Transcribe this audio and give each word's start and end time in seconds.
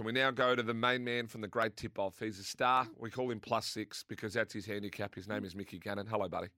and 0.00 0.06
we 0.06 0.12
now 0.12 0.30
go 0.30 0.56
to 0.56 0.62
the 0.62 0.72
main 0.72 1.04
man 1.04 1.26
from 1.26 1.42
the 1.42 1.46
great 1.46 1.76
tip 1.76 1.98
off. 1.98 2.18
He's 2.20 2.38
a 2.38 2.42
star. 2.42 2.88
We 2.96 3.10
call 3.10 3.30
him 3.30 3.38
plus 3.38 3.66
six 3.66 4.02
because 4.08 4.32
that's 4.32 4.54
his 4.54 4.64
handicap. 4.64 5.14
His 5.14 5.28
name 5.28 5.44
is 5.44 5.54
Mickey 5.54 5.78
Gannon. 5.78 6.06
Hello, 6.06 6.26
buddy. 6.26 6.48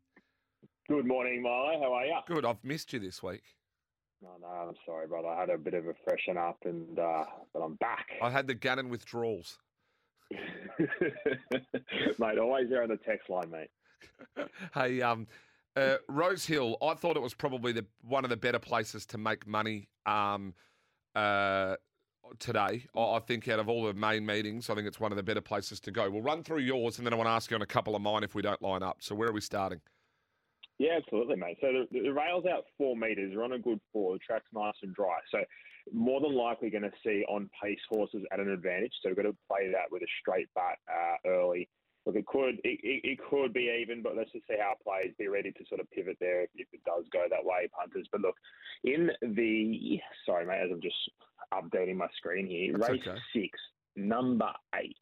Good 0.88 1.08
morning, 1.08 1.42
Milo. 1.42 1.76
How 1.80 1.92
are 1.92 2.06
you? 2.06 2.18
Good. 2.28 2.44
I've 2.44 2.62
missed 2.62 2.92
you 2.92 3.00
this 3.00 3.20
week. 3.20 3.42
No, 4.22 4.28
no, 4.40 4.46
I'm 4.46 4.76
sorry, 4.86 5.08
brother. 5.08 5.26
I 5.26 5.40
had 5.40 5.50
a 5.50 5.58
bit 5.58 5.74
of 5.74 5.88
a 5.88 5.94
freshen 6.04 6.36
up, 6.38 6.58
and 6.64 6.96
uh, 6.96 7.24
but 7.52 7.62
I'm 7.62 7.74
back. 7.74 8.06
I 8.22 8.30
had 8.30 8.46
the 8.46 8.54
Gannon 8.54 8.88
withdrawals. 8.88 9.58
mate, 10.78 12.38
always 12.38 12.70
there 12.70 12.84
on 12.84 12.90
the 12.90 12.98
text 13.04 13.28
line, 13.28 13.50
mate. 13.50 14.46
hey, 14.74 15.02
um, 15.02 15.26
uh, 15.74 15.96
Rosehill. 16.08 16.76
I 16.80 16.94
thought 16.94 17.16
it 17.16 17.22
was 17.22 17.34
probably 17.34 17.72
the 17.72 17.86
one 18.02 18.22
of 18.22 18.30
the 18.30 18.36
better 18.36 18.60
places 18.60 19.04
to 19.06 19.18
make 19.18 19.48
money. 19.48 19.88
Um, 20.06 20.54
uh, 21.16 21.74
today. 22.42 22.84
I 22.94 23.20
think 23.20 23.48
out 23.48 23.60
of 23.60 23.68
all 23.68 23.84
the 23.84 23.94
main 23.94 24.26
meetings, 24.26 24.68
I 24.68 24.74
think 24.74 24.86
it's 24.86 25.00
one 25.00 25.12
of 25.12 25.16
the 25.16 25.22
better 25.22 25.40
places 25.40 25.80
to 25.80 25.90
go. 25.90 26.10
We'll 26.10 26.22
run 26.22 26.42
through 26.42 26.58
yours, 26.58 26.98
and 26.98 27.06
then 27.06 27.14
I 27.14 27.16
want 27.16 27.28
to 27.28 27.32
ask 27.32 27.50
you 27.50 27.54
on 27.54 27.62
a 27.62 27.66
couple 27.66 27.96
of 27.96 28.02
mine 28.02 28.24
if 28.24 28.34
we 28.34 28.42
don't 28.42 28.60
line 28.60 28.82
up. 28.82 28.98
So 29.00 29.14
where 29.14 29.28
are 29.28 29.32
we 29.32 29.40
starting? 29.40 29.80
Yeah, 30.78 30.96
absolutely, 30.96 31.36
mate. 31.36 31.58
So 31.60 31.68
the, 31.90 32.00
the 32.00 32.12
rail's 32.12 32.44
out 32.44 32.64
four 32.76 32.96
metres. 32.96 33.32
We're 33.34 33.44
on 33.44 33.52
a 33.52 33.58
good 33.58 33.80
four. 33.92 34.14
The 34.14 34.18
track's 34.18 34.50
nice 34.52 34.74
and 34.82 34.94
dry. 34.94 35.18
So 35.30 35.38
more 35.92 36.20
than 36.20 36.34
likely 36.34 36.70
going 36.70 36.82
to 36.82 36.92
see 37.04 37.24
on 37.28 37.48
pace 37.62 37.78
horses 37.88 38.24
at 38.32 38.40
an 38.40 38.50
advantage. 38.50 38.92
So 39.02 39.08
we've 39.08 39.16
got 39.16 39.22
to 39.22 39.36
play 39.48 39.70
that 39.70 39.90
with 39.90 40.02
a 40.02 40.10
straight 40.20 40.48
bat 40.54 40.78
uh, 40.90 41.28
early. 41.28 41.68
Look, 42.04 42.16
it 42.16 42.26
could 42.26 42.58
it, 42.64 42.80
it, 42.82 43.20
could 43.30 43.52
be 43.52 43.70
even, 43.80 44.02
but 44.02 44.16
let's 44.16 44.32
just 44.32 44.48
see 44.48 44.56
how 44.58 44.72
it 44.72 44.82
plays. 44.82 45.14
Be 45.18 45.28
ready 45.28 45.52
to 45.52 45.64
sort 45.68 45.80
of 45.80 45.88
pivot 45.92 46.16
there 46.18 46.42
if, 46.42 46.50
if 46.56 46.66
it 46.72 46.82
does 46.84 47.04
go 47.12 47.26
that 47.30 47.44
way, 47.44 47.68
punters. 47.78 48.08
But 48.10 48.22
look, 48.22 48.34
in 48.82 49.10
the 49.22 50.00
sorry, 50.26 50.44
mate, 50.44 50.62
as 50.64 50.70
I'm 50.72 50.82
just 50.82 50.96
updating 51.52 51.96
my 51.96 52.08
screen 52.16 52.46
here, 52.46 52.72
That's 52.78 52.90
race 52.90 53.02
okay. 53.06 53.18
six, 53.34 53.58
number 53.96 54.50
eight, 54.74 54.96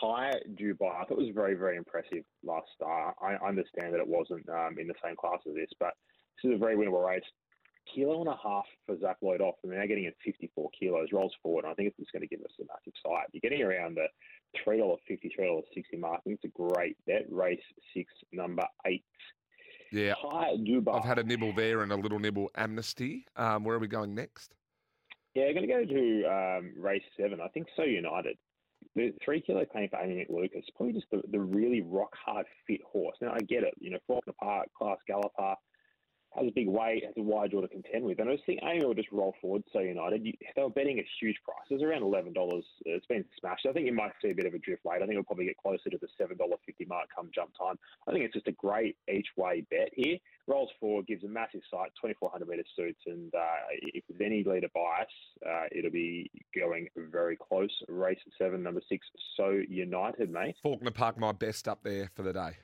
High 0.00 0.34
Dubai. 0.54 0.94
I 1.00 1.04
thought 1.04 1.18
it 1.18 1.18
was 1.18 1.34
very 1.34 1.54
very 1.54 1.76
impressive 1.76 2.24
last 2.44 2.68
start. 2.74 3.16
I 3.22 3.34
understand 3.46 3.94
that 3.94 4.00
it 4.00 4.08
wasn't 4.08 4.48
um, 4.48 4.76
in 4.78 4.86
the 4.86 4.94
same 5.04 5.16
class 5.16 5.40
as 5.48 5.54
this, 5.54 5.70
but 5.78 5.92
this 6.42 6.50
is 6.50 6.56
a 6.56 6.58
very 6.58 6.76
winnable 6.76 7.06
race. 7.06 7.24
Kilo 7.94 8.20
and 8.20 8.28
a 8.28 8.36
half 8.42 8.64
for 8.86 8.98
Zac 9.00 9.16
Lloyd 9.22 9.40
off, 9.40 9.54
and 9.62 9.72
they're 9.72 9.86
getting 9.86 10.06
at 10.06 10.14
54 10.24 10.70
kilos, 10.78 11.08
rolls 11.12 11.32
forward, 11.42 11.64
and 11.64 11.72
I 11.72 11.74
think 11.74 11.88
it's 11.88 11.96
just 11.96 12.12
going 12.12 12.22
to 12.22 12.28
give 12.28 12.40
us 12.40 12.52
a 12.60 12.64
massive 12.64 12.92
sight. 13.04 13.26
You're 13.32 13.40
getting 13.40 13.62
around 13.62 13.96
the 13.96 14.06
$3.50, 14.66 14.98
$3.60 15.38 15.98
mark. 15.98 16.20
I 16.20 16.22
think 16.22 16.40
it's 16.42 16.54
a 16.54 16.74
great 16.74 16.96
bet. 17.06 17.24
Race 17.30 17.60
six, 17.94 18.12
number 18.32 18.64
eight. 18.86 19.04
Yeah. 19.90 20.14
High 20.20 20.56
Dubai. 20.56 20.96
I've 20.96 21.04
had 21.04 21.18
a 21.18 21.24
nibble 21.24 21.54
there 21.54 21.80
and 21.80 21.92
a 21.92 21.96
little 21.96 22.18
nibble 22.18 22.50
amnesty. 22.54 23.26
Um, 23.36 23.64
where 23.64 23.76
are 23.76 23.80
we 23.80 23.88
going 23.88 24.14
next? 24.14 24.54
Yeah, 25.38 25.44
I'm 25.44 25.54
going 25.54 25.68
to 25.68 25.72
go 25.72 25.84
to 25.84 26.24
um, 26.26 26.72
race 26.76 27.02
seven. 27.16 27.40
I 27.40 27.46
think 27.48 27.68
So 27.76 27.84
United. 27.84 28.36
The 28.96 29.12
three 29.24 29.40
kilo 29.40 29.64
claim 29.64 29.88
for 29.88 30.00
Amy 30.00 30.26
McLucas, 30.28 30.64
probably 30.74 30.94
just 30.94 31.06
the, 31.12 31.22
the 31.30 31.38
really 31.38 31.80
rock 31.80 32.10
hard 32.14 32.46
fit 32.66 32.80
horse. 32.90 33.16
Now, 33.20 33.32
I 33.32 33.38
get 33.40 33.62
it, 33.62 33.74
you 33.78 33.90
know, 33.90 33.98
Fawkner 34.10 34.34
Park, 34.40 34.66
Class 34.76 34.98
Galloper, 35.06 35.54
has 36.36 36.46
a 36.46 36.52
big 36.52 36.68
weight, 36.68 37.04
has 37.04 37.14
a 37.16 37.22
wide 37.22 37.50
draw 37.50 37.60
to 37.60 37.68
contend 37.68 38.04
with. 38.04 38.18
And 38.18 38.28
I 38.28 38.32
was 38.32 38.40
thinking 38.44 38.68
Amy 38.68 38.84
will 38.84 38.94
just 38.94 39.10
roll 39.12 39.34
forward. 39.40 39.64
So 39.72 39.80
United, 39.80 40.24
you, 40.24 40.32
they 40.54 40.62
were 40.62 40.70
betting 40.70 40.98
a 40.98 41.06
huge 41.20 41.36
price. 41.44 41.66
It 41.70 41.74
was 41.74 41.82
around 41.82 42.02
eleven 42.02 42.32
dollars. 42.32 42.64
It's 42.84 43.06
been 43.06 43.24
smashed. 43.40 43.66
I 43.68 43.72
think 43.72 43.86
you 43.86 43.94
might 43.94 44.12
see 44.22 44.30
a 44.30 44.34
bit 44.34 44.46
of 44.46 44.54
a 44.54 44.58
drift 44.58 44.84
late. 44.84 44.96
I 44.96 45.00
think 45.00 45.12
it'll 45.12 45.24
probably 45.24 45.46
get 45.46 45.56
closer 45.56 45.90
to 45.90 45.98
the 45.98 46.08
seven 46.18 46.36
dollar 46.36 46.56
fifty 46.66 46.84
mark 46.84 47.08
come 47.14 47.30
jump 47.34 47.50
time. 47.58 47.78
I 48.06 48.12
think 48.12 48.24
it's 48.24 48.34
just 48.34 48.48
a 48.48 48.52
great 48.52 48.96
each 49.12 49.28
way 49.36 49.64
bet 49.70 49.90
here. 49.92 50.18
Rolls 50.46 50.70
forward, 50.80 51.06
gives 51.06 51.24
a 51.24 51.28
massive 51.28 51.60
sight, 51.70 51.90
twenty 52.00 52.14
four 52.14 52.30
hundred 52.30 52.48
meter 52.48 52.64
suits, 52.76 53.00
and 53.06 53.34
uh, 53.34 53.38
if 53.94 54.04
there's 54.08 54.20
any 54.24 54.44
leader 54.44 54.68
bias, 54.74 55.08
uh, 55.46 55.64
it'll 55.72 55.90
be 55.90 56.30
going 56.58 56.88
very 56.96 57.36
close. 57.36 57.70
Race 57.88 58.18
seven, 58.38 58.62
number 58.62 58.80
six, 58.88 59.06
So 59.36 59.60
United, 59.68 60.30
mate. 60.30 60.56
Fawkner 60.64 60.94
Park, 60.94 61.18
my 61.18 61.32
best 61.32 61.68
up 61.68 61.82
there 61.82 62.10
for 62.14 62.22
the 62.22 62.32
day. 62.32 62.56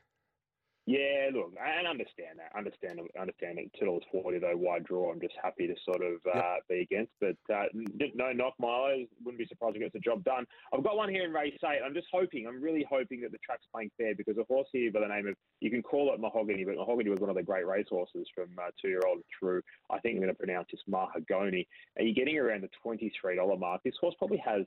Yeah, 0.87 1.31
look, 1.33 1.55
and 1.57 1.87
understand 1.87 2.37
that. 2.37 2.53
Understand, 2.57 3.01
understand 3.19 3.59
it. 3.59 3.71
Two 3.79 3.87
dollars 3.87 4.03
forty 4.13 4.39
though, 4.39 4.55
wide 4.55 4.85
draw. 4.85 5.11
I'm 5.11 5.21
just 5.21 5.33
happy 5.43 5.67
to 5.67 5.75
sort 5.83 6.03
of 6.03 6.21
uh, 6.29 6.57
be 6.69 6.81
against, 6.81 7.13
but 7.23 7.37
uh, 7.51 7.65
no 7.73 8.33
knock, 8.33 8.53
Milo. 8.59 9.07
Wouldn't 9.25 9.39
be 9.39 9.47
surprised 9.47 9.75
to 9.75 9.81
gets 9.81 9.95
the 9.95 10.01
job 10.01 10.23
done. 10.25 10.45
I've 10.75 10.85
got 10.85 10.99
one 10.99 11.09
here 11.09 11.25
in 11.25 11.33
race 11.33 11.59
eight. 11.65 11.81
I'm 11.83 11.95
just 11.95 12.09
hoping. 12.13 12.47
I'm 12.47 12.61
really 12.61 12.85
hoping 12.87 13.23
that 13.23 13.33
the 13.33 13.39
track's 13.39 13.65
playing 13.73 13.93
fair 13.97 14.15
because 14.15 14.37
a 14.37 14.45
horse 14.45 14.69
here 14.73 14.93
by 14.93 15.01
the 15.01 15.09
name 15.09 15.27
of 15.27 15.37
you 15.61 15.71
can 15.71 15.83
call 15.83 16.13
it 16.13 16.21
Mahogany, 16.21 16.67
but 16.67 16.77
Mahogany 16.77 17.09
was 17.09 17.21
one 17.21 17.31
of 17.31 17.37
the 17.37 17.43
great 17.43 17.67
race 17.67 17.87
horses 17.89 18.27
from 18.35 18.51
uh, 18.59 18.69
two 18.81 18.89
year 18.89 19.01
old 19.09 19.23
through. 19.41 19.63
I 19.89 20.01
think 20.01 20.17
I'm 20.17 20.23
going 20.23 20.35
to 20.35 20.39
pronounce 20.39 20.69
this 20.71 20.83
Mahogany. 20.87 21.67
Are 21.97 22.05
you 22.05 22.15
getting 22.15 22.37
around 22.37 22.63
the 22.63 22.71
twenty 22.83 23.11
three 23.19 23.37
dollar 23.37 23.57
mark? 23.57 23.83
This 23.85 23.95
horse 24.03 24.17
probably 24.19 24.43
has 24.45 24.67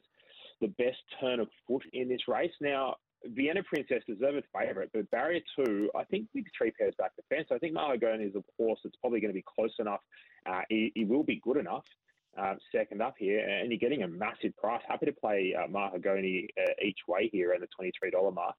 the 0.62 0.68
best 0.80 0.98
turn 1.22 1.40
of 1.40 1.48
foot 1.68 1.84
in 1.94 2.10
this 2.10 2.28
race. 2.28 2.52
Now, 2.60 2.96
Vienna 3.26 3.64
Princess 3.64 4.04
deserved 4.08 4.46
favourite, 4.54 4.90
but 4.94 5.10
barrier 5.12 5.42
two, 5.56 5.90
I 5.96 6.04
think 6.06 6.28
with 6.34 6.46
three 6.58 6.72
pairs 6.72 6.94
back 6.98 7.16
to 7.16 7.24
fence, 7.30 7.48
I 7.52 7.58
think 7.58 7.74
Mahogany 7.74 8.26
is 8.26 8.36
a 8.36 8.44
horse 8.58 8.80
that's 8.84 8.96
probably 8.98 9.20
going 9.20 9.34
to 9.34 9.38
be 9.38 9.44
close 9.44 9.74
enough. 9.80 10.02
Uh, 10.46 10.62
he, 10.70 11.06
will 11.08 11.24
be 11.24 11.42
good 11.44 11.58
enough. 11.58 11.86
Uh, 12.38 12.54
second 12.72 13.02
up 13.02 13.16
here, 13.18 13.40
and 13.40 13.72
you're 13.72 13.80
getting 13.80 14.04
a 14.04 14.08
massive 14.08 14.56
price. 14.58 14.82
Happy 14.88 15.08
to 15.08 15.12
play 15.12 15.56
uh, 15.58 15.68
Mahogany 15.68 16.48
uh, 16.62 16.72
each 16.84 17.00
way 17.08 17.30
here 17.32 17.52
at 17.52 17.62
the 17.62 17.68
$23 17.82 18.34
mark. 18.34 18.56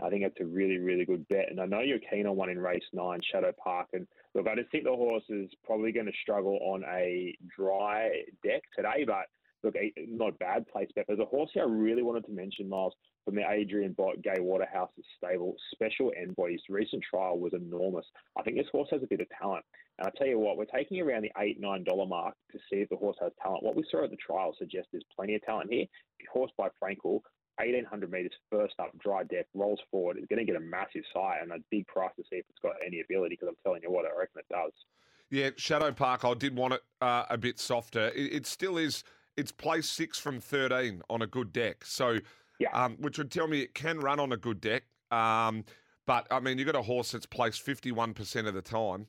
I 0.00 0.10
think 0.10 0.22
that's 0.22 0.40
a 0.40 0.44
really, 0.44 0.78
really 0.78 1.04
good 1.04 1.26
bet. 1.28 1.46
And 1.50 1.60
I 1.60 1.66
know 1.66 1.80
you're 1.80 1.98
keen 1.98 2.26
on 2.26 2.36
one 2.36 2.50
in 2.50 2.58
race 2.58 2.84
nine, 2.92 3.20
Shadow 3.32 3.52
Park. 3.62 3.88
And 3.94 4.06
look, 4.34 4.46
I 4.46 4.54
just 4.54 4.70
think 4.70 4.84
the 4.84 4.90
horse 4.90 5.24
is 5.28 5.50
probably 5.64 5.90
going 5.90 6.06
to 6.06 6.12
struggle 6.22 6.58
on 6.62 6.84
a 6.84 7.34
dry 7.56 8.10
deck 8.44 8.62
today, 8.76 9.04
but 9.06 9.24
look, 9.62 9.74
not 10.06 10.38
bad 10.38 10.66
place 10.68 10.88
bet. 10.94 11.06
There's 11.08 11.18
a 11.18 11.24
horse 11.24 11.50
here 11.54 11.62
I 11.62 11.66
really 11.66 12.02
wanted 12.02 12.26
to 12.26 12.32
mention, 12.32 12.68
Miles, 12.68 12.94
from 13.26 13.34
the 13.34 13.42
Adrian 13.50 13.92
Bott 13.92 14.22
Gai 14.22 14.38
Waterhouse's 14.38 15.04
stable, 15.18 15.56
Special 15.72 16.12
Envoy. 16.16 16.52
His 16.52 16.62
recent 16.68 17.02
trial 17.02 17.38
was 17.40 17.52
enormous. 17.54 18.06
I 18.38 18.42
think 18.42 18.56
this 18.56 18.68
horse 18.70 18.88
has 18.92 19.02
a 19.02 19.06
bit 19.06 19.20
of 19.20 19.26
talent. 19.36 19.64
And 19.98 20.06
I'll 20.06 20.12
tell 20.12 20.28
you 20.28 20.38
what, 20.38 20.56
we're 20.56 20.64
taking 20.66 21.00
around 21.00 21.22
the 21.22 21.32
8, 21.36 21.60
$9 21.60 22.08
mark 22.08 22.36
to 22.52 22.58
see 22.70 22.76
if 22.76 22.88
the 22.88 22.96
horse 22.96 23.16
has 23.20 23.32
talent. 23.42 23.64
What 23.64 23.74
we 23.74 23.84
saw 23.90 24.04
at 24.04 24.10
the 24.10 24.16
trial 24.16 24.54
suggests 24.56 24.88
there's 24.92 25.04
plenty 25.14 25.34
of 25.34 25.42
talent 25.42 25.72
here. 25.72 25.86
Horse 26.32 26.52
by 26.56 26.68
Frankel, 26.80 27.20
1800 27.58 28.12
metres 28.12 28.32
first 28.48 28.74
up, 28.78 28.96
dry 28.98 29.24
deck, 29.24 29.46
rolls 29.54 29.80
forward. 29.90 30.18
It's 30.18 30.26
going 30.28 30.38
to 30.38 30.44
get 30.44 30.60
a 30.60 30.64
massive 30.64 31.02
sight 31.12 31.38
and 31.42 31.50
a 31.50 31.58
big 31.70 31.86
price 31.88 32.12
to 32.16 32.22
see 32.30 32.36
if 32.36 32.44
it's 32.48 32.60
got 32.62 32.74
any 32.86 33.00
ability 33.00 33.34
because 33.34 33.48
I'm 33.48 33.56
telling 33.64 33.82
you 33.82 33.90
what, 33.90 34.04
I 34.04 34.16
reckon 34.16 34.38
it 34.38 34.46
does. 34.48 34.72
Yeah, 35.30 35.50
Shadow 35.56 35.90
Park, 35.90 36.24
I 36.24 36.34
did 36.34 36.56
want 36.56 36.74
it 36.74 36.82
uh, 37.00 37.24
a 37.28 37.36
bit 37.36 37.58
softer. 37.58 38.12
It, 38.14 38.34
it, 38.34 38.46
still 38.46 38.78
is, 38.78 39.02
it's 39.36 39.50
placed 39.50 39.94
six 39.94 40.18
from 40.18 40.40
13 40.40 41.02
on 41.10 41.22
a 41.22 41.26
good 41.26 41.52
deck. 41.52 41.84
So, 41.84 42.18
yeah. 42.58 42.70
Um, 42.72 42.96
which 43.00 43.18
would 43.18 43.30
tell 43.30 43.46
me 43.46 43.60
it 43.60 43.74
can 43.74 44.00
run 44.00 44.20
on 44.20 44.32
a 44.32 44.36
good 44.36 44.60
deck. 44.60 44.84
Um, 45.10 45.64
but, 46.06 46.26
I 46.30 46.40
mean, 46.40 46.58
you've 46.58 46.66
got 46.66 46.76
a 46.76 46.82
horse 46.82 47.12
that's 47.12 47.26
placed 47.26 47.64
51% 47.66 48.46
of 48.46 48.54
the 48.54 48.62
time. 48.62 49.06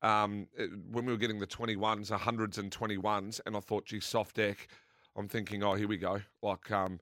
Um, 0.00 0.46
it, 0.56 0.70
when 0.90 1.04
we 1.04 1.12
were 1.12 1.18
getting 1.18 1.38
the 1.38 1.46
21s, 1.46 2.10
100s 2.10 2.58
and 2.58 2.70
21s, 2.70 3.40
and 3.44 3.56
I 3.56 3.60
thought, 3.60 3.86
gee, 3.86 4.00
soft 4.00 4.36
deck. 4.36 4.68
I'm 5.16 5.28
thinking, 5.28 5.62
oh, 5.62 5.74
here 5.74 5.88
we 5.88 5.96
go. 5.96 6.20
Like, 6.42 6.70
um, 6.70 7.00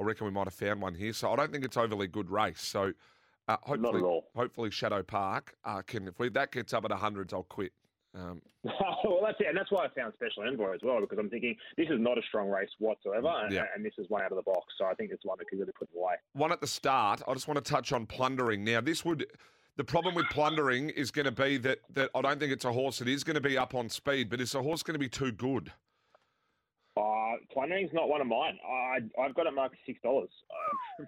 I 0.00 0.04
reckon 0.04 0.26
we 0.26 0.32
might 0.32 0.46
have 0.46 0.54
found 0.54 0.80
one 0.80 0.94
here. 0.94 1.12
So 1.12 1.32
I 1.32 1.36
don't 1.36 1.52
think 1.52 1.64
it's 1.64 1.76
overly 1.76 2.06
good 2.06 2.30
race. 2.30 2.62
So 2.62 2.92
uh, 3.48 3.56
hopefully, 3.62 4.22
hopefully 4.34 4.70
Shadow 4.70 5.02
Park 5.02 5.54
uh, 5.64 5.82
can. 5.82 6.08
If 6.08 6.18
we, 6.18 6.28
that 6.30 6.52
gets 6.52 6.72
up 6.72 6.84
at 6.84 6.92
hundreds, 6.92 7.32
I'll 7.32 7.42
quit. 7.42 7.72
Um, 8.18 8.42
well, 8.64 9.20
that's 9.24 9.38
it, 9.40 9.46
and 9.48 9.56
that's 9.56 9.70
why 9.70 9.84
I 9.84 9.88
found 9.88 10.12
Special 10.14 10.42
Envoy 10.42 10.74
as 10.74 10.80
well 10.82 11.00
because 11.00 11.18
I'm 11.18 11.30
thinking 11.30 11.56
this 11.76 11.86
is 11.88 12.00
not 12.00 12.18
a 12.18 12.22
strong 12.28 12.48
race 12.48 12.68
whatsoever, 12.78 13.28
and, 13.44 13.52
Yeah. 13.52 13.66
and 13.74 13.84
this 13.84 13.92
is 13.98 14.06
one 14.10 14.22
out 14.22 14.32
of 14.32 14.36
the 14.36 14.42
box. 14.42 14.74
So 14.78 14.84
I 14.86 14.94
think 14.94 15.10
it's 15.12 15.24
one 15.24 15.38
that 15.38 15.48
could 15.48 15.58
really 15.60 15.72
put 15.78 15.88
away. 15.96 16.14
one 16.32 16.50
at 16.52 16.60
the 16.60 16.66
start. 16.66 17.22
I 17.28 17.34
just 17.34 17.46
want 17.46 17.64
to 17.64 17.70
touch 17.72 17.92
on 17.92 18.06
plundering. 18.06 18.64
Now, 18.64 18.80
this 18.80 19.04
would. 19.04 19.26
The 19.76 19.84
problem 19.84 20.16
with 20.16 20.26
plundering 20.30 20.90
is 20.90 21.12
going 21.12 21.26
to 21.26 21.30
be 21.30 21.56
that, 21.58 21.78
that 21.94 22.10
I 22.12 22.20
don't 22.20 22.40
think 22.40 22.50
it's 22.50 22.64
a 22.64 22.72
horse 22.72 22.98
that 22.98 23.06
is 23.06 23.22
going 23.22 23.36
to 23.36 23.40
be 23.40 23.56
up 23.56 23.76
on 23.76 23.88
speed, 23.88 24.28
but 24.28 24.40
is 24.40 24.56
a 24.56 24.62
horse 24.62 24.82
going 24.82 24.94
to 24.96 24.98
be 24.98 25.08
too 25.08 25.30
good? 25.30 25.72
Uh, 26.98 27.36
plundering's 27.52 27.92
not 27.92 28.08
one 28.08 28.20
of 28.20 28.26
mine. 28.26 28.58
I 28.66 28.98
I've 29.20 29.34
got 29.34 29.46
it 29.46 29.54
marked 29.54 29.76
six 29.86 30.00
dollars. 30.02 30.30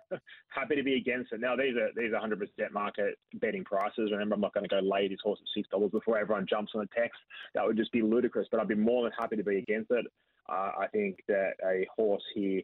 Happy 0.49 0.77
to 0.77 0.83
be 0.83 0.95
against 0.95 1.33
it. 1.33 1.41
Now 1.41 1.57
these 1.57 1.75
are 1.75 1.91
these 1.97 2.13
are 2.13 2.21
hundred 2.21 2.39
percent 2.39 2.73
market 2.73 3.19
betting 3.35 3.65
prices. 3.65 4.11
Remember, 4.13 4.35
I'm 4.35 4.41
not 4.41 4.55
going 4.55 4.69
to 4.69 4.71
go 4.71 4.81
lay 4.81 5.09
this 5.09 5.19
horse 5.23 5.41
at 5.43 5.49
six 5.55 5.69
dollars 5.69 5.91
before 5.91 6.19
everyone 6.19 6.47
jumps 6.49 6.73
on 6.75 6.83
the 6.83 7.01
text. 7.01 7.19
That 7.55 7.67
would 7.67 7.77
just 7.77 7.93
be 7.93 8.03
ludicrous. 8.03 8.47
But 8.51 8.61
I'd 8.61 8.69
be 8.69 8.75
more 8.75 9.03
than 9.03 9.13
happy 9.19 9.37
to 9.37 9.43
be 9.43 9.59
against 9.59 9.91
it. 9.91 10.07
Uh, 10.49 10.73
I 10.79 10.87
think 10.93 11.19
that 11.29 11.55
a 11.65 11.87
horse 11.95 12.25
here, 12.35 12.63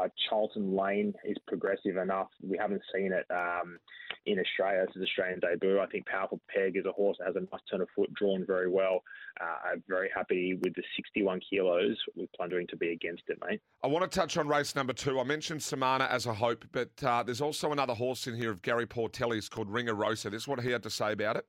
uh, 0.00 0.08
Charlton 0.28 0.76
Lane, 0.76 1.14
is 1.24 1.36
progressive 1.46 1.96
enough. 1.96 2.28
We 2.42 2.56
haven't 2.58 2.82
seen 2.94 3.12
it 3.12 3.26
um, 3.30 3.78
in 4.26 4.38
Australia. 4.38 4.86
This 4.86 4.96
is 4.96 5.08
Australian 5.08 5.40
debut. 5.40 5.80
I 5.80 5.86
think 5.86 6.06
Powerful 6.06 6.40
Peg 6.54 6.76
is 6.76 6.84
a 6.86 6.92
horse 6.92 7.16
that 7.18 7.26
has 7.26 7.36
a 7.36 7.40
nice 7.40 7.60
turn 7.70 7.80
of 7.80 7.88
foot, 7.94 8.12
drawn 8.14 8.44
very 8.46 8.68
well. 8.68 9.02
Uh, 9.40 9.70
I'm 9.72 9.82
very 9.88 10.10
happy 10.14 10.58
with 10.62 10.74
the 10.74 10.82
61 10.96 11.40
kilos 11.48 11.96
with 12.16 12.30
plundering 12.36 12.66
to 12.68 12.76
be 12.76 12.92
against 12.92 13.24
it, 13.28 13.38
mate. 13.48 13.60
I 13.82 13.86
want 13.86 14.10
to 14.10 14.18
touch 14.18 14.36
on 14.36 14.48
race 14.48 14.74
number 14.74 14.92
two. 14.92 15.20
I 15.20 15.24
mentioned 15.24 15.62
Samana 15.62 16.04
as 16.10 16.26
a 16.26 16.34
hope, 16.34 16.64
but 16.72 16.90
uh, 17.02 17.22
there's 17.22 17.40
also 17.40 17.72
another 17.72 17.94
horse 17.94 18.26
in 18.26 18.36
here 18.36 18.50
of 18.50 18.62
Gary 18.62 18.86
Portelli's 18.86 19.48
called 19.48 19.68
Ringer 19.68 19.94
Rosa. 19.94 20.30
This 20.30 20.42
is 20.42 20.48
what 20.48 20.60
he 20.60 20.70
had 20.70 20.82
to 20.84 20.90
say 20.90 21.12
about 21.12 21.36
it. 21.36 21.46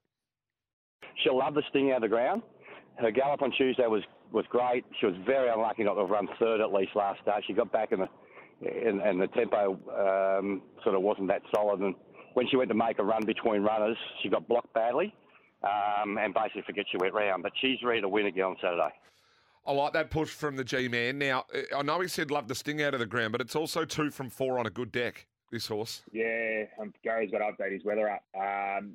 She'll 1.24 1.38
love 1.38 1.54
the 1.54 1.64
sting 1.70 1.92
out 1.92 1.98
of 1.98 2.02
the 2.04 2.08
ground. 2.10 2.42
Her 2.98 3.12
gallop 3.12 3.42
on 3.42 3.52
Tuesday 3.52 3.88
was, 3.88 4.04
was 4.32 4.46
great. 4.50 4.86
She 5.00 5.06
was 5.06 5.16
very 5.26 5.50
unlucky 5.50 5.84
not 5.84 5.96
to 5.96 6.02
have 6.02 6.10
run 6.10 6.28
third 6.40 6.62
at 6.62 6.74
least 6.74 6.96
last 6.96 7.22
start. 7.22 7.44
She 7.48 7.54
got 7.54 7.72
back 7.72 7.92
in 7.92 8.00
the 8.00 8.10
and, 8.62 9.02
and 9.02 9.22
the 9.22 9.28
tempo 9.28 9.74
um, 10.40 10.62
sort 10.84 10.96
of 10.96 11.02
wasn't 11.02 11.28
that 11.28 11.42
solid. 11.54 11.80
And 11.82 11.96
when 12.34 12.48
she 12.50 12.58
went 12.58 12.70
to 12.70 12.76
make 12.76 13.00
a 13.00 13.04
run 13.04 13.26
between 13.26 13.62
runners, 13.62 13.98
she 14.22 14.30
got 14.30 14.48
blocked 14.48 14.74
badly, 14.74 15.14
um, 15.64 16.18
and 16.18 16.34
basically 16.34 16.64
forget 16.66 16.86
she 16.92 16.98
went 16.98 17.14
round. 17.14 17.44
But 17.44 17.52
she's 17.62 17.78
ready 17.84 18.02
to 18.02 18.10
win 18.10 18.28
again 18.28 18.46
on 18.46 18.56
Saturday. 18.62 18.94
I 19.68 19.72
like 19.72 19.94
that 19.94 20.12
push 20.12 20.30
from 20.30 20.56
the 20.58 20.64
G 20.64 20.88
man. 20.88 21.18
Now, 21.18 21.46
I 21.76 21.82
know 21.82 22.00
he 22.00 22.08
said 22.08 22.30
love 22.30 22.48
the 22.48 22.56
sting 22.56 22.82
out 22.82 22.94
of 22.94 23.00
the 23.00 23.06
ground, 23.06 23.32
but 23.32 23.42
it's 23.42 23.56
also 23.56 23.84
two 23.84 24.12
from 24.12 24.30
four 24.30 24.60
on 24.60 24.68
a 24.68 24.70
good 24.70 24.92
deck. 24.92 25.26
This 25.56 25.68
horse. 25.68 26.02
Yeah, 26.12 26.66
um, 26.82 26.94
Gary's 27.02 27.32
got 27.32 27.38
to 27.38 27.46
update 27.46 27.72
his 27.72 27.86
weather 27.86 28.10
app. 28.10 28.24
Um, 28.38 28.92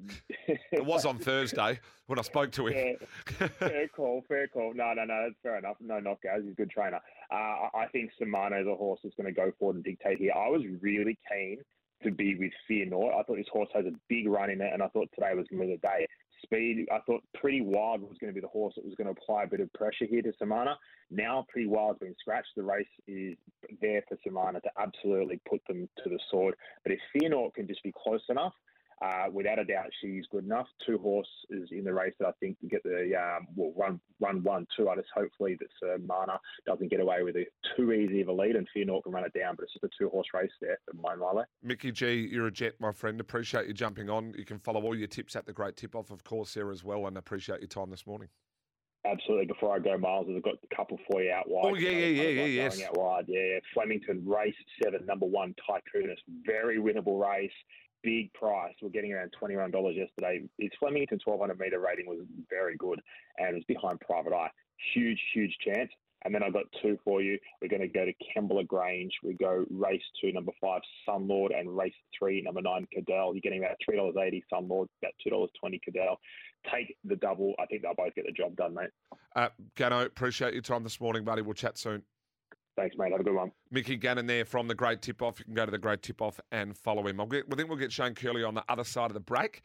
it 0.71 0.85
was 0.85 1.07
on 1.07 1.17
Thursday 1.17 1.81
when 2.07 2.19
I 2.19 2.23
spoke 2.23 2.53
to 2.53 2.67
him. 2.67 2.99
Yeah, 3.41 3.47
fair 3.59 3.89
call, 3.89 4.23
fair 4.29 4.47
call. 4.47 4.75
No, 4.75 4.93
no, 4.93 5.07
no, 5.07 5.23
that's 5.23 5.41
fair 5.43 5.57
enough. 5.57 5.79
No 5.81 6.01
knock, 6.01 6.21
Gaz. 6.21 6.43
He's 6.43 6.53
a 6.53 6.55
good 6.55 6.69
trainer. 6.69 7.01
Uh, 7.33 7.69
I 7.75 7.87
think 7.93 8.11
Samana 8.19 8.61
is 8.61 8.67
a 8.67 8.75
horse 8.75 9.01
that's 9.03 9.15
going 9.15 9.35
to 9.35 9.41
go 9.41 9.51
forward 9.59 9.77
and 9.77 9.85
dictate 9.85 10.19
here. 10.19 10.35
I 10.37 10.49
was 10.49 10.61
really 10.83 11.19
keen 11.33 11.63
to 12.03 12.11
be 12.11 12.35
with 12.35 12.53
Fear 12.69 12.91
Naught. 12.91 13.15
I 13.19 13.23
thought 13.23 13.37
this 13.37 13.49
horse 13.51 13.71
has 13.75 13.87
a 13.87 13.93
big 14.11 14.29
run 14.29 14.51
in 14.51 14.61
it, 14.61 14.71
and 14.71 14.83
I 14.83 14.89
thought 14.89 15.09
today 15.15 15.33
was 15.35 15.47
going 15.49 15.63
to 15.63 15.67
be 15.67 15.73
the 15.77 15.79
day 15.79 16.07
speed. 16.43 16.87
I 16.93 16.99
thought 17.07 17.23
Pretty 17.35 17.61
Wild 17.61 18.03
was 18.03 18.19
going 18.21 18.33
to 18.33 18.35
be 18.35 18.41
the 18.41 18.49
horse 18.49 18.75
that 18.77 18.85
was 18.85 18.95
going 18.95 19.07
to 19.07 19.21
apply 19.21 19.45
a 19.45 19.47
bit 19.47 19.61
of 19.61 19.73
pressure 19.73 20.07
here 20.09 20.23
to 20.23 20.33
Samana. 20.39 20.77
Now 21.11 21.47
Pretty 21.49 21.69
Wild's 21.69 21.99
been 21.99 22.15
scratched. 22.21 22.49
The 22.57 22.63
race 22.63 22.87
is 23.07 23.37
there 23.81 24.03
for 24.09 24.17
Samana 24.25 24.61
to 24.61 24.71
absolutely 24.79 25.41
put 25.49 25.61
them 25.69 25.89
to 26.03 26.11
the 26.11 26.19
sword. 26.31 26.55
But 26.83 26.93
if 26.93 26.99
Fear 27.13 27.31
Naught 27.31 27.55
can 27.55 27.67
just 27.67 27.83
be 27.83 27.93
close 27.97 28.23
enough, 28.29 28.55
uh, 29.03 29.27
without 29.33 29.59
a 29.59 29.65
doubt, 29.65 29.87
she's 30.01 30.25
good 30.31 30.45
enough. 30.45 30.67
Two 30.87 30.99
horses 30.99 31.69
in 31.71 31.85
the 31.85 31.93
race 31.93 32.13
that 32.21 32.29
I 32.29 32.33
think 32.41 32.59
can 32.61 32.69
get 32.69 32.83
the 32.83 33.15
um, 33.17 33.47
well 33.57 33.73
run 33.77 34.01
run 34.21 34.43
one 34.43 34.67
two. 34.77 34.89
I 34.91 34.97
just 34.97 35.09
hopefully 35.15 35.59
that 35.59 35.95
uh, 35.95 35.99
Mana 36.07 36.39
doesn't 36.67 36.91
get 36.91 37.01
away 37.01 37.23
with 37.23 37.37
it 37.37 37.49
too 37.77 37.93
easy 37.93 38.21
of 38.21 38.29
a 38.29 38.33
lead 38.33 38.57
and 38.57 38.69
Fear 38.75 38.87
Naught 38.87 39.05
can 39.05 39.13
run 39.13 39.25
it 39.25 39.33
down. 39.33 39.57
But 39.57 39.65
it's 39.65 39.73
just 39.73 39.85
a 39.85 39.89
two 39.99 40.11
horse 40.11 40.27
race 40.35 40.51
there 40.61 40.79
for 40.85 40.97
my 41.01 41.15
Milo. 41.15 41.45
Mickey 41.63 41.93
G, 41.93 42.29
you're 42.31 42.49
a 42.49 42.53
jet, 42.53 42.75
my 42.79 42.93
friend. 42.93 43.21
Appreciate 43.21 43.67
you 43.67 43.73
jumping 43.73 44.11
on. 44.11 44.35
You 44.37 44.45
can 44.45 44.59
follow 44.59 44.83
all 44.83 44.95
your 44.95 45.09
tips 45.09 45.35
at 45.35 45.47
the 45.47 45.53
Great 45.53 45.77
Tip 45.77 45.95
Off, 45.95 46.11
of 46.11 46.23
course, 46.23 46.53
there 46.53 46.71
as 46.71 46.85
well, 46.85 47.07
and 47.07 47.17
appreciate 47.17 47.61
your 47.61 47.69
time 47.69 47.91
this 47.91 48.07
morning. 48.07 48.29
Absolutely. 49.07 49.47
Before 49.47 49.75
I 49.75 49.79
go, 49.79 49.97
Miles, 49.97 50.27
I've 50.29 50.43
got 50.43 50.57
a 50.71 50.77
couple 50.77 50.99
for 51.11 51.23
you 51.23 51.33
out 51.33 51.49
wide. 51.49 51.65
Oh 51.65 51.75
yeah, 51.75 51.89
yeah, 51.89 52.23
yeah, 52.23 52.29
yeah, 52.29 52.45
yes. 52.45 52.83
Out 52.83 52.99
wide, 52.99 53.25
yeah. 53.29 53.59
Flemington 53.73 54.23
race 54.27 54.55
seven, 54.83 55.07
number 55.07 55.25
one, 55.25 55.55
Tycoonus. 55.67 56.19
Very 56.45 56.77
winnable 56.77 57.19
race 57.19 57.51
big 58.03 58.33
price. 58.35 58.75
We're 58.83 58.91
getting 58.91 59.13
around 59.13 59.33
$21 59.41 59.73
yesterday. 59.97 60.43
Its 60.59 60.75
Flemington 60.79 61.19
1200 61.25 61.59
metre 61.59 61.81
rating 61.81 62.07
was 62.07 62.21
very 62.49 62.77
good 62.77 63.01
and 63.39 63.57
it's 63.57 63.67
behind 63.67 64.01
Private 64.01 64.33
Eye. 64.33 64.51
Huge, 64.95 65.21
huge 65.35 65.57
chance. 65.65 65.91
And 66.25 66.35
then 66.35 66.43
I've 66.43 66.53
got 66.53 66.65
two 66.83 66.99
for 67.03 67.23
you. 67.23 67.39
We're 67.63 67.69
going 67.69 67.81
to 67.81 67.89
go 67.89 68.05
to 68.05 68.13
Kembla 68.13 68.67
Grange. 68.67 69.13
We 69.23 69.35
go 69.35 69.65
race 69.71 70.03
two, 70.21 70.33
number 70.33 70.53
five, 70.61 70.83
Sunlord, 71.09 71.59
and 71.59 71.75
race 71.75 71.95
three, 72.19 72.43
number 72.43 72.61
nine, 72.61 72.87
Cadell. 72.93 73.35
You're 73.35 73.41
getting 73.41 73.65
about 73.65 73.77
$3.80 73.89 74.43
Sunlord, 74.53 74.89
about 75.03 75.15
$2.20 75.27 75.81
Cadell. 75.83 76.21
Take 76.71 76.95
the 77.05 77.17
double. 77.17 77.55
I 77.59 77.65
think 77.67 77.83
they'll 77.83 77.95
both 77.95 78.15
get 78.15 78.27
the 78.27 78.33
job 78.33 78.55
done, 78.57 78.75
mate. 78.75 78.91
Uh, 79.35 79.49
Gano, 79.77 80.05
appreciate 80.05 80.53
your 80.53 80.63
time 80.63 80.83
this 80.83 81.01
morning, 81.01 81.25
buddy. 81.25 81.41
We'll 81.41 81.55
chat 81.55 81.79
soon. 81.79 82.03
Thanks, 82.77 82.97
mate. 82.97 83.13
Have 83.13 83.21
a 83.21 83.25
good 83.25 83.35
one. 83.35 83.53
Mickey 83.71 83.97
Gannon 83.97 84.27
there 84.27 84.45
from 84.45 84.69
the 84.69 84.75
Great 84.75 85.03
Tip 85.03 85.23
Off. 85.23 85.39
You 85.39 85.45
can 85.45 85.55
go 85.55 85.65
to 85.65 85.71
the 85.71 85.79
Great 85.79 86.03
Tip 86.03 86.23
Off 86.23 86.41
and 86.51 86.77
follow 86.77 87.07
him. 87.07 87.21
I'll 87.21 87.27
get, 87.27 87.45
I 87.53 87.57
think 87.57 87.69
we'll 87.69 87.79
get 87.79 87.93
Shane 87.93 88.15
Curley 88.15 88.45
on 88.45 88.55
the 88.55 88.65
other 88.69 88.85
side 88.85 89.11
of 89.11 89.15
the 89.15 89.21
break. 89.21 89.63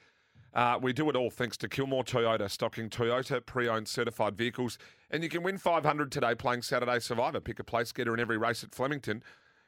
Uh, 0.54 0.80
we 0.81 0.94
do 0.94 1.10
it 1.10 1.16
all 1.18 1.30
thanks 1.30 1.57
to 1.57 1.68
Kilmore 1.68 2.04
Toyota, 2.04 2.50
stocking 2.50 2.90
Toyota 2.90 3.46
pre-owned 3.46 3.88
certified 3.88 4.38
vehicles. 4.38 4.78
And 5.12 5.22
you 5.22 5.30
can 5.30 5.44
win 5.44 5.57
500 5.57 6.12
today 6.12 6.34
playing 6.34 6.62
Saturday 6.62 7.00
Survivor. 7.00 7.42
Pick 7.42 7.60
a 7.60 7.63
place 7.63 7.92
getter 7.92 8.13
in 8.13 8.19
every 8.22 8.38
race 8.38 8.63
at 8.63 8.74
Flemington. 8.74 9.22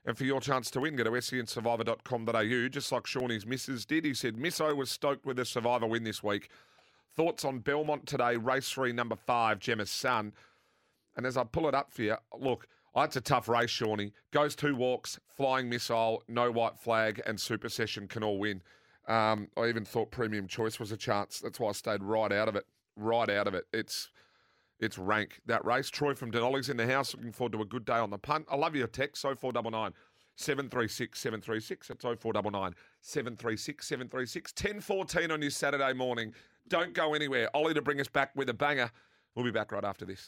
And 0.05 0.17
for 0.17 0.23
your 0.23 0.39
chance 0.39 0.71
to 0.71 0.79
win, 0.79 0.95
go 0.95 1.03
to 1.03 1.11
sensurvivor.com.au, 1.11 2.69
just 2.69 2.91
like 2.93 3.05
Shawnee's 3.05 3.45
missus 3.45 3.85
did. 3.85 4.05
He 4.05 4.13
said, 4.13 4.37
Miss 4.37 4.61
O 4.61 4.73
was 4.73 4.89
stoked 4.89 5.25
with 5.25 5.37
a 5.39 5.45
Survivor 5.45 5.85
win 5.85 6.05
this 6.05 6.23
week. 6.23 6.49
Thoughts 7.13 7.43
on 7.43 7.59
Belmont 7.59 8.05
today, 8.05 8.37
race 8.37 8.69
three, 8.69 8.93
number 8.93 9.17
five, 9.17 9.59
Gemma's 9.59 9.89
son. 9.89 10.31
And 11.17 11.25
as 11.25 11.35
I 11.35 11.43
pull 11.43 11.67
it 11.67 11.75
up 11.75 11.91
for 11.91 12.03
you, 12.03 12.15
look, 12.39 12.67
Oh, 12.97 13.03
it's 13.03 13.15
a 13.15 13.21
tough 13.21 13.47
race, 13.47 13.69
Shawnee. 13.69 14.11
Goes 14.31 14.55
two 14.55 14.75
walks, 14.75 15.19
flying 15.35 15.69
missile, 15.69 16.23
no 16.27 16.51
white 16.51 16.79
flag, 16.79 17.21
and 17.27 17.39
super 17.39 17.69
session 17.69 18.07
can 18.07 18.23
all 18.23 18.39
win. 18.39 18.63
Um, 19.07 19.49
I 19.55 19.67
even 19.67 19.85
thought 19.85 20.09
premium 20.09 20.47
choice 20.47 20.79
was 20.79 20.91
a 20.91 20.97
chance. 20.97 21.39
That's 21.39 21.59
why 21.59 21.69
I 21.69 21.73
stayed 21.73 22.01
right 22.01 22.31
out 22.31 22.47
of 22.47 22.55
it. 22.55 22.65
Right 22.95 23.29
out 23.29 23.45
of 23.45 23.53
it. 23.53 23.65
It's 23.71 24.09
it's 24.79 24.97
rank 24.97 25.41
that 25.45 25.63
race. 25.63 25.91
Troy 25.91 26.15
from 26.15 26.31
Denali's 26.31 26.69
in 26.69 26.77
the 26.77 26.87
house. 26.87 27.13
Looking 27.13 27.31
forward 27.33 27.51
to 27.51 27.61
a 27.61 27.65
good 27.65 27.85
day 27.85 27.99
on 27.99 28.09
the 28.09 28.17
punt. 28.17 28.47
I 28.49 28.55
love 28.55 28.75
your 28.75 28.87
text. 28.87 29.21
So 29.21 29.35
four 29.35 29.51
double 29.51 29.69
nine. 29.69 29.91
736 30.37 31.19
736. 31.19 31.89
That's 31.89 32.03
0499 32.03 32.73
736 33.01 33.87
736. 33.87 34.53
1014 34.59 35.29
on 35.29 35.41
your 35.43 35.51
Saturday 35.51 35.93
morning. 35.93 36.33
Don't 36.67 36.95
go 36.95 37.13
anywhere. 37.13 37.55
Ollie 37.55 37.75
to 37.75 37.81
bring 37.83 38.01
us 38.01 38.07
back 38.07 38.31
with 38.35 38.49
a 38.49 38.55
banger. 38.55 38.89
We'll 39.35 39.45
be 39.45 39.51
back 39.51 39.71
right 39.71 39.85
after 39.85 40.03
this. 40.03 40.25